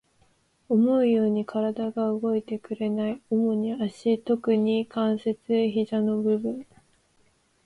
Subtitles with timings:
[0.67, 3.21] 思うように体が動いてくれない。
[3.29, 5.37] 主に足、特に関節、
[5.69, 6.65] 膝の部分。